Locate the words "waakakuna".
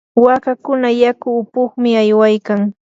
0.23-0.87